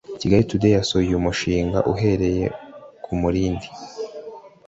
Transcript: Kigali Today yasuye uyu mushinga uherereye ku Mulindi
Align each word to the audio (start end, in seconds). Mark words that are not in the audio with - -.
Kigali 0.19 0.43
Today 0.49 0.73
yasuye 0.77 1.01
uyu 1.07 1.23
mushinga 1.25 1.79
uherereye 1.91 2.45
ku 3.03 3.11
Mulindi 3.21 3.67